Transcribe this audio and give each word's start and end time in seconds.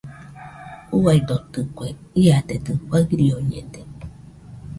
Uaidotɨkue, 1.01 1.87
iadedɨ 2.23 2.73
fairioñede. 2.89 3.79